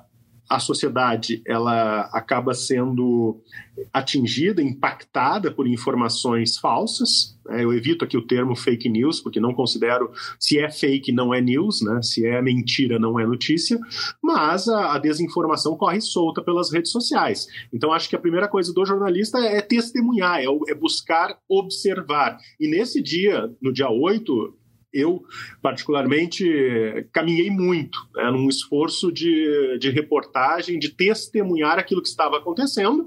a 0.52 0.60
sociedade 0.60 1.42
ela 1.48 2.10
acaba 2.12 2.54
sendo 2.54 3.42
atingida, 3.94 4.62
impactada 4.62 5.50
por 5.50 5.66
informações 5.66 6.58
falsas. 6.58 7.40
Né? 7.46 7.64
Eu 7.64 7.74
evito 7.74 8.04
aqui 8.04 8.18
o 8.18 8.28
termo 8.28 8.54
fake 8.54 8.90
news, 8.90 9.22
porque 9.22 9.40
não 9.40 9.54
considero 9.54 10.12
se 10.38 10.60
é 10.60 10.70
fake 10.70 11.14
não 11.14 11.34
é 11.34 11.40
news, 11.40 11.82
né? 11.82 12.02
se 12.02 12.26
é 12.28 12.42
mentira 12.42 13.00
não 13.00 13.18
é 13.18 13.26
notícia, 13.26 13.80
mas 14.22 14.68
a, 14.68 14.96
a 14.96 14.98
desinformação 14.98 15.78
corre 15.78 16.02
solta 16.02 16.42
pelas 16.42 16.70
redes 16.70 16.92
sociais. 16.92 17.48
Então 17.74 17.94
acho 17.94 18.10
que 18.10 18.16
a 18.18 18.20
primeira 18.20 18.50
coisa 18.50 18.74
do 18.74 18.86
jornalista 18.86 19.40
é 19.40 19.62
testemunhar, 19.62 20.42
é, 20.42 20.48
é 20.68 20.76
buscar 20.76 21.38
observar. 21.48 22.38
E 22.60 22.68
nesse 22.68 23.02
dia, 23.02 23.50
no 23.62 23.72
dia 23.72 23.90
8, 23.90 24.54
eu, 24.94 25.24
particularmente, 25.62 26.46
caminhei 27.14 27.50
muito 27.50 27.98
né, 28.16 28.30
num 28.30 28.50
esforço 28.50 29.12
de, 29.12 29.78
de 29.80 29.90
reportagem, 29.90 30.80
de 30.80 30.90
testemunhar 30.90 31.80
aquilo 31.80 32.02
que 32.02 32.10
estava 32.10 32.38
acontecendo 32.38 33.06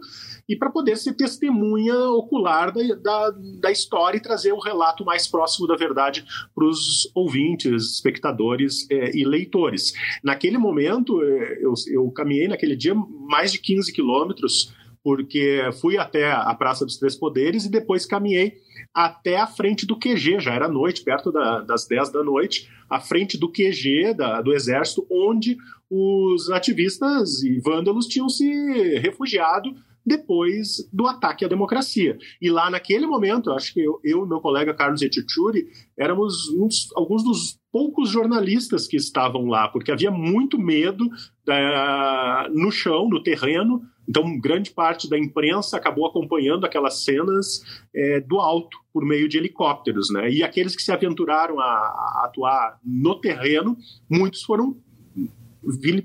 e 0.49 0.55
para 0.55 0.71
poder 0.71 0.97
ser 0.97 1.15
testemunha 1.15 1.95
ocular 2.11 2.73
da, 2.73 2.83
da, 2.95 3.31
da, 3.61 3.71
história 3.71 4.19
e 4.19 4.23
trazer 4.23 4.53
o 4.53 4.59
relato 4.59 5.05
mais 5.05 5.27
próximo 5.27 5.67
da 5.67 5.77
verdade 5.77 6.25
para 6.55 6.65
os 6.65 7.11
ouvintes, 7.15 7.95
espectadores 7.95 8.87
é, 8.91 9.17
e 9.17 9.25
leitores. 9.25 9.93
Naquele 10.23 10.59
momento, 10.59 11.23
é, 11.23 11.59
eu, 11.63 11.73
eu 11.91 12.11
caminhei 12.11 12.49
naquele 12.49 12.77
dia 12.77 12.95
mais 12.95 13.53
de 13.53 13.59
15 13.59 13.93
quilômetros, 13.93 14.73
porque 15.05 15.61
fui 15.83 15.99
até 15.99 16.33
a 16.33 16.55
Praça 16.55 16.87
dos 16.87 16.97
Três 16.97 17.15
Poderes 17.15 17.67
e 17.67 17.71
depois 17.71 18.07
caminhei 18.07 18.55
até 18.93 19.37
a 19.37 19.47
frente 19.47 19.87
do 19.87 19.99
QG, 19.99 20.41
já 20.41 20.55
era 20.55 20.67
noite, 20.67 21.05
perto 21.05 21.31
da, 21.31 21.61
das 21.61 21.87
10 21.87 22.11
da 22.11 22.25
noite, 22.25 22.71
à 22.89 22.99
frente 22.99 23.37
do 23.37 23.53
QG 23.53 24.15
da, 24.15 24.41
do 24.41 24.55
Exército, 24.55 25.07
onde 25.11 25.59
os 25.91 26.51
ativistas 26.51 27.43
e 27.43 27.61
vândalos 27.61 28.07
tinham 28.07 28.29
se 28.29 28.99
refugiado 28.99 29.75
depois 30.05 30.89
do 30.93 31.07
ataque 31.07 31.45
à 31.45 31.49
democracia. 31.49 32.19
E 32.41 32.51
lá 32.51 32.71
naquele 32.71 33.07
momento, 33.07 33.51
acho 33.51 33.73
que 33.73 33.81
eu, 33.81 34.01
e 34.05 34.15
meu 34.15 34.41
colega 34.41 34.75
Carlos 34.75 35.01
Etichuri 35.01 35.67
éramos 35.99 36.49
uns, 36.51 36.89
alguns 36.95 37.25
dos 37.25 37.59
poucos 37.73 38.11
jornalistas 38.11 38.87
que 38.87 38.97
estavam 38.97 39.47
lá, 39.47 39.69
porque 39.69 39.91
havia 39.91 40.11
muito 40.11 40.59
medo 40.59 41.09
da, 41.45 42.49
no 42.53 42.71
chão, 42.71 43.09
no 43.09 43.23
terreno. 43.23 43.83
Então, 44.09 44.39
grande 44.39 44.71
parte 44.71 45.09
da 45.09 45.19
imprensa 45.19 45.77
acabou 45.77 46.07
acompanhando 46.07 46.65
aquelas 46.65 47.05
cenas 47.05 47.63
é, 47.95 48.21
do 48.21 48.39
alto, 48.39 48.77
por 48.93 49.05
meio 49.05 49.29
de 49.29 49.39
helicópteros. 49.39 50.11
Né? 50.11 50.31
E 50.31 50.43
aqueles 50.43 50.77
que 50.77 50.83
se 50.83 50.93
aventuraram 50.93 51.59
a, 51.59 51.65
a 51.65 52.23
atuar 52.27 52.79
no 52.85 53.15
terreno, 53.21 53.77
muitos 54.09 54.43
foram 54.43 54.77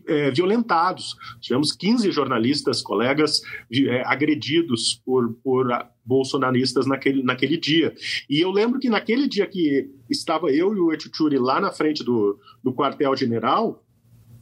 é, 0.08 0.32
violentados. 0.32 1.16
Tivemos 1.42 1.72
15 1.72 2.12
jornalistas, 2.12 2.82
colegas, 2.82 3.42
é, 3.72 4.04
agredidos 4.06 5.02
por, 5.06 5.34
por 5.44 5.68
bolsonaristas 6.04 6.88
naquele, 6.88 7.24
naquele 7.24 7.58
dia. 7.58 7.94
E 8.30 8.40
eu 8.40 8.52
lembro 8.52 8.80
que 8.80 8.90
naquele 8.90 9.28
dia 9.28 9.46
que 9.46 9.90
estava 10.10 10.50
eu 10.50 10.76
e 10.76 10.80
o 10.80 10.94
Etchuri 10.94 11.38
lá 11.38 11.60
na 11.60 11.72
frente 11.72 12.04
do, 12.04 12.40
do 12.64 12.74
quartel-general, 12.74 13.84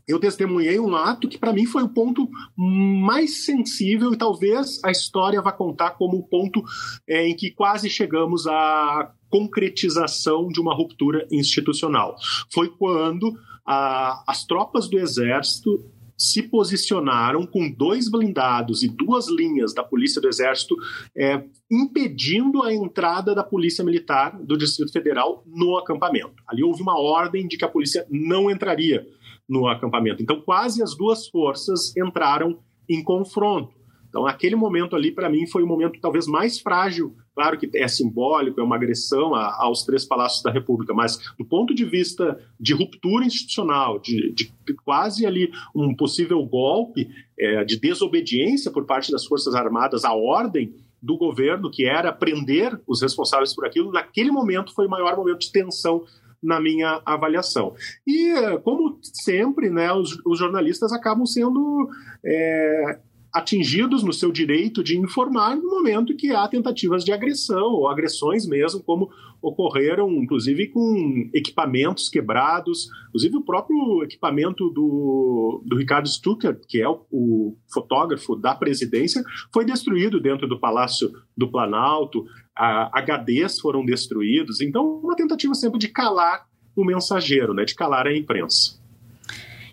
eu 0.08 0.20
testemunhei 0.20 0.80
um 0.80 0.96
ato 0.96 1.28
que 1.28 1.38
para 1.38 1.52
mim 1.52 1.66
foi 1.66 1.84
o 1.84 1.90
ponto 1.90 2.30
mais 2.56 3.44
sensível 3.44 4.14
e 4.14 4.18
talvez 4.18 4.80
a 4.84 4.90
história 4.90 5.42
vá 5.42 5.52
contar 5.52 5.92
como 5.92 6.18
o 6.18 6.24
ponto 6.24 6.64
é, 7.08 7.28
em 7.28 7.36
que 7.36 7.52
quase 7.52 7.90
chegamos 7.90 8.48
à 8.48 9.12
concretização 9.30 10.48
de 10.48 10.62
uma 10.62 10.74
ruptura 10.74 11.28
institucional. 11.30 12.16
Foi 12.54 12.70
quando 12.70 13.38
a, 13.66 14.24
as 14.26 14.46
tropas 14.46 14.90
do 14.90 14.98
exército 14.98 15.84
se 16.18 16.42
posicionaram 16.42 17.46
com 17.46 17.70
dois 17.70 18.10
blindados 18.10 18.82
e 18.82 18.88
duas 18.88 19.28
linhas 19.30 19.74
da 19.74 19.84
Polícia 19.84 20.20
do 20.20 20.28
Exército 20.28 20.76
é, 21.16 21.44
impedindo 21.70 22.64
a 22.64 22.74
entrada 22.74 23.36
da 23.36 23.44
Polícia 23.44 23.84
Militar 23.84 24.36
do 24.42 24.58
Distrito 24.58 24.92
Federal 24.92 25.44
no 25.46 25.78
acampamento. 25.78 26.42
Ali 26.48 26.64
houve 26.64 26.82
uma 26.82 27.00
ordem 27.00 27.48
de 27.48 27.56
que 27.56 27.64
a 27.64 27.70
polícia 27.70 28.04
não 28.10 28.50
entraria 28.50 29.06
no 29.48 29.68
acampamento. 29.68 30.22
Então, 30.22 30.42
quase 30.42 30.84
as 30.84 30.96
duas 30.96 31.28
forças 31.28 31.96
entraram 31.96 32.60
em 32.90 33.04
confronto. 33.04 33.76
Então, 34.10 34.26
aquele 34.26 34.56
momento 34.56 34.96
ali, 34.96 35.12
para 35.12 35.30
mim, 35.30 35.46
foi 35.48 35.64
o 35.64 35.68
momento 35.68 36.00
talvez 36.02 36.28
mais 36.28 36.60
frágil. 36.60 37.16
Claro 37.36 37.58
que 37.58 37.70
é 37.76 37.88
simbólico, 37.88 38.60
é 38.60 38.64
uma 38.64 38.76
agressão 38.76 39.36
a, 39.36 39.64
aos 39.64 39.84
três 39.84 40.06
palácios 40.06 40.42
da 40.42 40.52
República, 40.52 40.94
mas 40.94 41.18
do 41.38 41.46
ponto 41.46 41.76
de 41.76 41.86
vista 41.86 42.40
de 42.60 42.74
ruptura 42.74 43.26
institucional, 43.26 44.00
de, 44.00 44.34
de 44.34 44.52
quase 44.84 45.26
ali 45.26 45.52
um 45.76 45.96
possível 45.96 46.44
golpe 46.46 47.10
é, 47.38 47.64
de 47.64 47.80
desobediência 47.80 48.72
por 48.72 48.86
parte 48.86 49.12
das 49.12 49.26
Forças 49.26 49.54
Armadas 49.54 50.04
à 50.04 50.14
ordem 50.14 50.74
do 51.02 51.16
governo, 51.18 51.70
que 51.70 51.86
era 51.86 52.12
prender 52.12 52.82
os 52.88 53.02
responsáveis 53.02 53.54
por 53.54 53.66
aquilo, 53.66 53.92
naquele 53.92 54.32
momento 54.32 54.74
foi 54.74 54.88
o 54.88 54.90
maior 54.90 55.16
momento 55.16 55.42
de 55.42 55.52
tensão 55.52 56.04
na 56.42 56.60
minha 56.60 57.02
avaliação. 57.06 57.74
E, 58.06 58.34
como 58.64 59.00
sempre, 59.02 59.70
né, 59.70 59.92
os, 59.92 60.18
os 60.26 60.38
jornalistas 60.38 60.92
acabam 60.94 61.26
sendo 61.26 61.90
é, 62.26 63.00
atingidos 63.34 64.04
no 64.04 64.14
seu 64.14 64.32
direito 64.32 64.84
de 64.84 64.98
informar 64.98 65.56
no 65.56 65.70
momento 65.70 66.16
que 66.16 66.32
há 66.32 66.48
tentativas 66.48 67.04
de 67.04 67.12
agressão 67.12 67.74
ou 67.74 67.88
agressões 67.88 68.48
mesmo, 68.48 68.82
como 68.82 69.10
ocorreram, 69.42 70.12
inclusive 70.12 70.68
com 70.68 71.30
equipamentos 71.34 72.10
quebrados, 72.10 72.90
inclusive 73.10 73.38
o 73.38 73.44
próprio 73.44 74.04
equipamento 74.04 74.70
do, 74.70 75.62
do 75.66 75.78
Ricardo 75.78 76.08
Stucker, 76.08 76.60
que 76.68 76.82
é 76.82 76.90
o, 76.90 77.06
o 77.12 77.58
fotógrafo 77.72 78.36
da 78.36 78.56
presidência, 78.56 79.24
foi 79.54 79.64
destruído 79.64 80.20
dentro 80.20 80.48
do 80.48 80.60
Palácio 80.60 81.12
do 81.36 81.52
Planalto, 81.52 82.26
a, 82.58 83.02
HDs 83.02 83.60
foram 83.60 83.86
destruídos, 83.86 84.62
então 84.62 85.00
uma 85.04 85.16
tentativa 85.16 85.54
sempre 85.54 85.80
de 85.80 85.88
calar 85.88 86.48
o 86.76 86.84
mensageiro, 86.84 87.54
né, 87.54 87.66
de 87.66 87.76
calar 87.76 88.08
a 88.08 88.16
imprensa. 88.16 88.78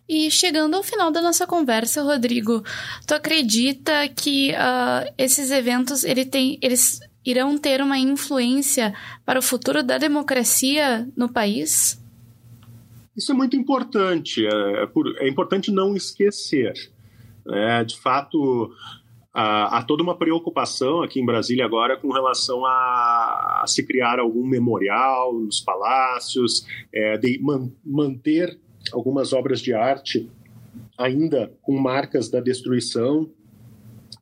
E 0.09 0.31
chegando 0.31 0.75
ao 0.75 0.83
final 0.83 1.11
da 1.11 1.23
nossa 1.23 1.47
conversa, 1.47 2.03
Rodrigo, 2.03 2.63
tu 3.07 3.15
acredita 3.15 4.07
que 4.09 4.51
uh, 4.53 5.13
esses 5.17 5.51
eventos 5.51 6.05
ele 6.05 6.27
tem, 6.27 6.59
eles 6.61 7.01
irão 7.25 7.57
ter 7.57 7.81
uma 7.81 7.99
influência 7.99 8.95
para 9.25 9.39
o 9.39 9.43
futuro 9.43 9.83
da 9.83 9.97
democracia 9.97 11.09
no 11.17 11.33
país? 11.33 11.99
Isso 13.17 13.33
é 13.33 13.35
muito 13.35 13.57
importante. 13.57 14.47
É, 14.47 14.51
é, 14.51 14.89
é 15.21 15.29
importante 15.29 15.73
não 15.73 15.97
esquecer. 15.97 16.75
É, 17.49 17.85
de 17.85 17.99
fato, 17.99 18.73
há, 19.35 19.83
toda 19.83 20.03
uma 20.03 20.17
preocupação 20.17 21.03
aqui 21.03 21.21
em 21.21 21.27
Brasília 21.27 21.65
agora 21.65 21.97
com 21.97 22.13
relação 22.13 22.65
a, 22.65 23.63
a 23.63 23.67
se 23.67 23.85
criar 23.85 24.21
algum 24.21 24.47
memorial 24.47 25.35
nos 25.35 25.61
palácios, 25.61 26.65
é, 26.93 27.19
de 27.19 27.41
man, 27.43 27.71
manter 27.85 28.59
algumas 28.93 29.33
obras 29.33 29.61
de 29.61 29.75
arte 29.75 30.31
ainda 30.97 31.53
com 31.63 31.77
marcas 31.77 32.29
da 32.31 32.41
destruição, 32.41 33.29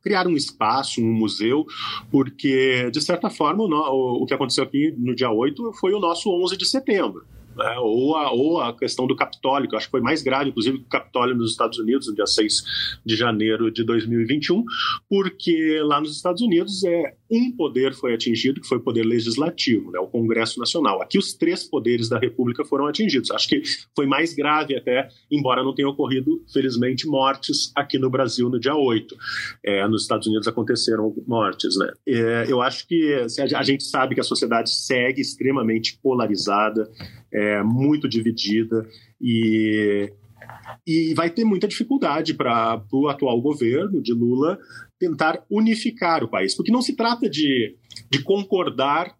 criar 0.01 0.27
um 0.27 0.35
espaço, 0.35 1.01
um 1.01 1.13
museu, 1.13 1.65
porque, 2.11 2.89
de 2.91 2.99
certa 2.99 3.29
forma, 3.29 3.63
o, 3.63 4.23
o 4.23 4.25
que 4.25 4.33
aconteceu 4.33 4.63
aqui 4.63 4.93
no 4.97 5.15
dia 5.15 5.29
8 5.29 5.73
foi 5.73 5.93
o 5.93 5.99
nosso 5.99 6.29
11 6.29 6.57
de 6.57 6.65
setembro 6.65 7.25
né? 7.55 7.75
ou, 7.79 8.15
a, 8.15 8.31
ou 8.31 8.61
a 8.61 8.77
questão 8.77 9.07
do 9.07 9.15
Capitólio, 9.15 9.67
que 9.67 9.75
eu 9.75 9.77
acho 9.77 9.87
que 9.87 9.91
foi 9.91 10.01
mais 10.01 10.21
grave, 10.21 10.49
inclusive, 10.49 10.79
que 10.79 10.85
o 10.85 10.89
Capitólio 10.89 11.35
nos 11.35 11.51
Estados 11.51 11.77
Unidos, 11.79 12.07
no 12.07 12.15
dia 12.15 12.25
6 12.25 12.63
de 13.05 13.15
janeiro 13.15 13.71
de 13.71 13.83
2021, 13.83 14.63
porque 15.09 15.79
lá 15.83 15.99
nos 15.99 16.15
Estados 16.15 16.41
Unidos 16.41 16.83
é 16.83 17.15
um 17.31 17.51
poder 17.51 17.93
foi 17.93 18.13
atingido, 18.13 18.61
que 18.61 18.67
foi 18.67 18.77
o 18.77 18.81
poder 18.81 19.03
legislativo, 19.03 19.91
né? 19.91 19.99
o 19.99 20.07
Congresso 20.07 20.59
Nacional. 20.59 21.01
Aqui 21.01 21.17
os 21.17 21.33
três 21.33 21.63
poderes 21.63 22.07
da 22.07 22.19
República 22.19 22.63
foram 22.63 22.85
atingidos. 22.85 23.31
Acho 23.31 23.47
que 23.47 23.61
foi 23.95 24.05
mais 24.05 24.33
grave 24.33 24.75
até, 24.75 25.09
embora 25.31 25.63
não 25.63 25.73
tenha 25.73 25.89
ocorrido, 25.89 26.43
felizmente, 26.51 27.07
mortes 27.07 27.71
aqui 27.75 27.97
no 27.97 28.09
Brasil 28.09 28.49
no 28.49 28.59
dia 28.59 28.75
8. 28.75 29.15
É, 29.63 29.87
nos 29.87 30.03
Estados 30.03 30.27
Unidos 30.27 30.47
aconteceram 30.47 31.13
mortes. 31.27 31.75
Né? 31.77 31.91
É, 32.07 32.45
eu 32.47 32.61
acho 32.61 32.87
que 32.87 33.13
a 33.55 33.63
gente 33.63 33.83
sabe 33.83 34.15
que 34.15 34.21
a 34.21 34.23
sociedade 34.23 34.69
segue 34.73 35.21
extremamente 35.21 35.97
polarizada, 36.01 36.89
é, 37.33 37.63
muito 37.63 38.07
dividida 38.07 38.87
e, 39.19 40.11
e 40.85 41.13
vai 41.13 41.29
ter 41.29 41.43
muita 41.43 41.67
dificuldade 41.67 42.33
para 42.33 42.83
o 42.91 43.07
atual 43.07 43.41
governo 43.41 44.01
de 44.01 44.13
Lula 44.13 44.57
tentar 44.99 45.43
unificar 45.49 46.23
o 46.23 46.29
país, 46.29 46.55
porque 46.55 46.71
não 46.71 46.81
se 46.81 46.95
trata 46.95 47.29
de, 47.29 47.75
de 48.09 48.21
concordar 48.21 49.15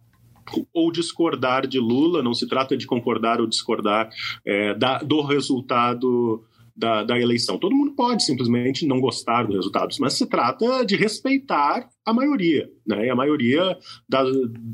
ou 0.74 0.92
discordar 0.92 1.66
de 1.66 1.80
Lula, 1.80 2.22
não 2.22 2.34
se 2.34 2.48
trata 2.48 2.76
de 2.76 2.86
concordar 2.86 3.40
ou 3.40 3.48
discordar 3.48 4.10
é, 4.46 4.74
da, 4.74 5.00
do 5.00 5.22
resultado 5.22 6.44
da, 6.76 7.04
da 7.04 7.20
eleição. 7.20 7.58
Todo 7.58 7.76
mundo 7.76 7.94
pode 7.94 8.24
simplesmente 8.24 8.86
não 8.86 9.00
gostar 9.00 9.44
dos 9.44 9.56
resultados, 9.56 10.00
mas 10.00 10.14
se 10.14 10.26
trata 10.26 10.84
de 10.86 10.96
respeitar 10.96 11.88
a 12.06 12.14
maioria. 12.14 12.70
Né? 12.86 13.08
E 13.08 13.10
a 13.10 13.16
maioria 13.16 13.78
da, 14.10 14.24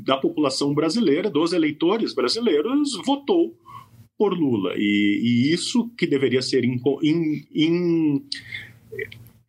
da 0.04 0.16
população 0.16 0.74
brasileira, 0.74 1.30
dos 1.30 1.52
eleitores 1.52 2.14
brasileiros, 2.14 2.96
votou 3.04 3.54
por 4.18 4.32
Lula. 4.32 4.74
E, 4.76 5.20
e 5.22 5.52
isso 5.52 5.90
que 5.96 6.06
deveria 6.06 6.42
ser 6.42 6.64
in, 6.64 6.80
in, 7.02 7.44
in, 7.54 8.24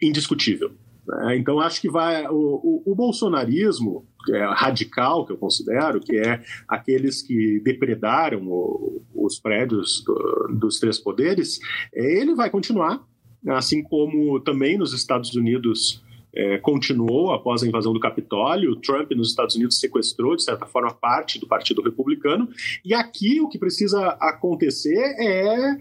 indiscutível. 0.02 0.72
Né? 1.08 1.38
Então, 1.38 1.60
acho 1.60 1.82
que 1.82 1.90
vai. 1.90 2.28
O, 2.28 2.82
o, 2.86 2.92
o 2.92 2.96
bolsonarismo 2.96 4.06
radical, 4.54 5.26
que 5.26 5.34
eu 5.34 5.38
considero, 5.38 6.00
que 6.00 6.18
é 6.18 6.42
aqueles 6.68 7.22
que 7.22 7.60
depredaram 7.60 8.48
o, 8.48 9.02
os 9.14 9.40
prédios 9.40 10.04
do, 10.06 10.48
dos 10.60 10.80
três 10.80 11.00
poderes, 11.00 11.60
é, 11.94 12.22
ele 12.22 12.36
vai 12.36 12.50
continuar, 12.50 13.04
assim 13.50 13.82
como 13.84 14.40
também 14.40 14.78
nos 14.78 14.94
Estados 14.94 15.36
Unidos. 15.36 16.04
É, 16.34 16.58
continuou 16.60 17.34
após 17.34 17.62
a 17.62 17.68
invasão 17.68 17.92
do 17.92 18.00
Capitólio. 18.00 18.78
Trump 18.78 19.12
nos 19.12 19.32
Estados 19.32 19.54
Unidos 19.58 19.78
sequestrou, 19.78 20.34
de 20.34 20.46
certa 20.46 20.66
forma, 20.66 20.94
parte 20.94 21.38
do 21.38 21.46
Partido 21.46 21.82
Republicano. 21.82 22.48
E 22.86 22.94
aqui 22.94 23.42
o 23.42 23.50
que 23.50 23.60
precisa 23.60 24.12
acontecer 24.12 24.98
é, 25.20 25.78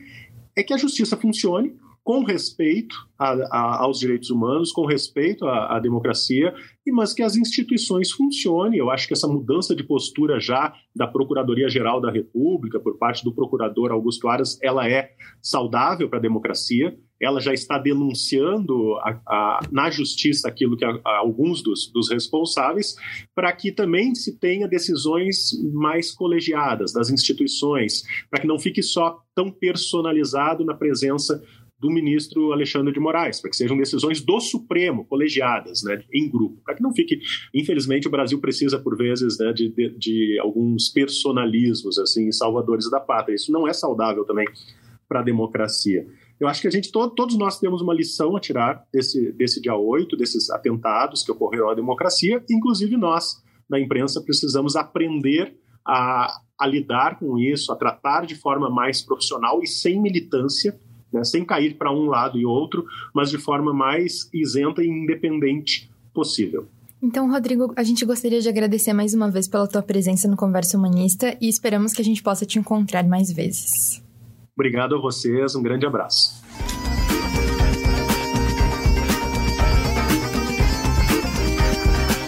é 0.57 0.63
que 0.65 0.75
a 0.75 0.77
justiça 0.77 1.17
funcione, 1.17 1.73
com 2.03 2.25
respeito 2.25 2.97
a, 3.19 3.33
a, 3.51 3.83
aos 3.83 3.99
direitos 3.99 4.31
humanos, 4.31 4.73
com 4.73 4.87
respeito 4.87 5.47
à, 5.47 5.77
à, 5.77 5.79
democracia, 5.79 6.55
mas 6.93 7.13
que 7.13 7.23
as 7.23 7.37
instituições 7.37 8.11
funcionem. 8.11 8.79
Eu 8.79 8.91
acho 8.91 9.07
que 9.07 9.13
essa 9.13 9.29
mudança 9.29 9.77
de 9.77 9.85
postura 9.85 10.41
já 10.41 10.73
da 10.97 11.07
Procuradoria-Geral 11.07 12.01
da 12.01 12.11
República, 12.11 12.81
por 12.81 12.99
parte 12.99 13.23
do 13.23 13.33
procurador 13.33 13.93
Augusto 13.93 14.27
Aras, 14.27 14.59
ela 14.61 14.89
é 14.89 15.13
saudável 15.41 16.09
para 16.09 16.19
a 16.19 16.23
democracia. 16.23 16.97
Ela 17.23 17.39
já 17.39 17.53
está 17.53 17.79
denunciando 17.79 18.97
a, 19.27 19.61
na 19.71 19.91
justiça 19.91 20.49
aquilo 20.49 20.77
que 20.77 20.85
alguns 21.05 21.63
dos, 21.63 21.93
dos 21.93 22.11
responsáveis, 22.11 22.97
para 23.35 23.53
que 23.53 23.71
também 23.71 24.15
se 24.15 24.39
tenha 24.39 24.67
decisões 24.67 25.51
mais 25.73 26.11
colegiadas 26.13 26.93
das 26.93 27.11
instituições, 27.11 28.03
para 28.31 28.41
que 28.41 28.49
não 28.49 28.59
fique 28.59 28.83
só 28.83 29.19
tão 29.35 29.51
personalizado 29.51 30.65
na 30.65 30.75
presença 30.75 31.43
do 31.81 31.91
ministro 31.91 32.53
Alexandre 32.53 32.93
de 32.93 33.01
Moraes, 33.01 33.41
para 33.41 33.49
que 33.49 33.57
sejam 33.57 33.77
decisões 33.77 34.21
do 34.21 34.39
Supremo, 34.39 35.07
colegiadas, 35.07 35.83
né, 35.83 36.03
em 36.13 36.29
grupo, 36.29 36.61
para 36.63 36.75
que 36.75 36.83
não 36.83 36.93
fique. 36.93 37.21
Infelizmente, 37.55 38.07
o 38.07 38.11
Brasil 38.11 38.39
precisa, 38.39 38.79
por 38.79 38.97
vezes, 38.97 39.39
né, 39.39 39.51
de, 39.53 39.71
de, 39.71 39.89
de 39.99 40.39
alguns 40.41 40.91
personalismos, 40.91 41.99
assim, 41.99 42.31
salvadores 42.31 42.91
da 42.91 43.01
pátria. 43.01 43.35
Isso 43.35 43.51
não 43.51 43.67
é 43.67 43.73
saudável 43.73 44.25
também 44.27 44.47
para 45.09 45.21
a 45.21 45.23
democracia. 45.25 46.07
Eu 46.39 46.49
acho 46.49 46.61
que 46.61 46.69
a 46.69 46.71
gente, 46.71 46.93
todo, 46.93 47.15
todos 47.15 47.37
nós 47.37 47.59
temos 47.59 47.81
uma 47.81 47.95
lição 47.95 48.37
a 48.37 48.41
tirar 48.41 48.85
desse, 48.93 49.33
desse 49.33 49.61
dia 49.61 49.75
8, 49.75 50.17
desses 50.17 50.51
atentados 50.51 51.23
que 51.23 51.33
ocorreram 51.33 51.71
à 51.71 51.75
democracia, 51.75 52.45
inclusive 52.51 52.97
nós, 52.97 53.43
na 53.69 53.81
imprensa, 53.81 54.21
precisamos 54.21 54.77
aprender 54.77 55.57
a, 55.87 56.41
a 56.59 56.67
lidar 56.67 57.19
com 57.19 57.39
isso, 57.39 57.73
a 57.73 57.77
tratar 57.77 58.27
de 58.27 58.35
forma 58.35 58.69
mais 58.69 59.01
profissional 59.01 59.63
e 59.63 59.67
sem 59.67 60.01
militância 60.01 60.79
né, 61.13 61.25
sem 61.25 61.45
cair 61.45 61.77
para 61.77 61.93
um 61.93 62.07
lado 62.07 62.39
e 62.39 62.45
outro, 62.45 62.85
mas 63.15 63.31
de 63.31 63.39
forma 63.39 63.73
mais 63.73 64.29
isenta 64.33 64.83
e 64.83 64.89
independente 64.89 65.91
possível. 66.13 66.67
Então, 67.03 67.31
Rodrigo, 67.31 67.73
a 67.77 67.83
gente 67.83 68.05
gostaria 68.05 68.41
de 68.41 68.49
agradecer 68.49 68.93
mais 68.93 69.15
uma 69.15 69.31
vez 69.31 69.49
pela 69.49 69.67
tua 69.67 69.83
presença 69.83 70.29
no 70.29 70.37
Conversa 70.37 70.77
Humanista 70.77 71.37
e 71.41 71.49
esperamos 71.49 71.95
que 71.95 72.03
a 72.03 72.05
gente 72.05 72.23
possa 72.23 72.45
te 72.45 72.59
encontrar 72.59 73.07
mais 73.09 73.33
vezes. 73.33 74.03
Obrigado 74.55 74.95
a 74.95 75.01
vocês, 75.01 75.55
um 75.55 75.63
grande 75.63 75.87
abraço. 75.87 76.43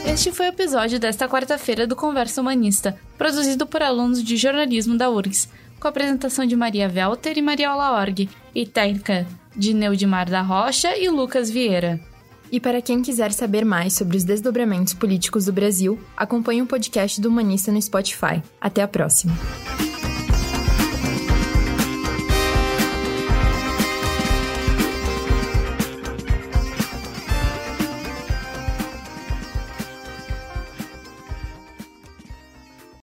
Este 0.07 0.33
foi 0.33 0.47
o 0.47 0.49
episódio 0.49 0.99
desta 0.99 1.29
quarta-feira 1.29 1.87
do 1.87 1.97
Conversa 1.97 2.41
Humanista, 2.41 2.99
produzido 3.19 3.67
por 3.67 3.83
alunos 3.83 4.23
de 4.23 4.37
jornalismo 4.37 4.97
da 4.97 5.11
URGS 5.11 5.49
com 5.83 5.89
a 5.89 5.91
apresentação 5.91 6.47
de 6.47 6.55
Maria 6.55 6.89
Welter 6.89 7.37
e 7.37 7.43
Maria 7.43 7.75
Org, 7.75 8.29
e 8.55 8.65
técnica 8.65 9.27
de 9.55 9.75
Neudimar 9.75 10.31
da 10.31 10.41
Rocha 10.41 10.97
e 10.97 11.09
Lucas 11.11 11.51
Vieira. 11.51 12.01
E 12.53 12.61
para 12.61 12.81
quem 12.81 13.03
quiser 13.03 13.33
saber 13.33 13.65
mais 13.65 13.95
sobre 13.95 14.17
os 14.17 14.23
desdobramentos 14.23 14.95
políticos 14.95 15.47
do 15.47 15.53
Brasil, 15.53 15.99
acompanhe 16.17 16.63
o 16.63 16.67
podcast 16.67 17.21
do 17.21 17.29
Humanista 17.29 17.73
no 17.73 17.83
Spotify. 17.83 18.41
Até 18.61 18.81
a 18.81 18.87
próxima! 18.87 19.33